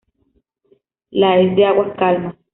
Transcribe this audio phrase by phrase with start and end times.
[1.11, 2.33] La es de aguas calmas.